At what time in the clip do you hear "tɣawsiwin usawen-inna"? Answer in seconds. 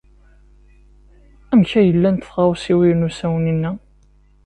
2.29-3.71